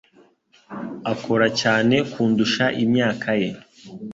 [1.13, 3.49] Akora cyane kundusha imyaka ye.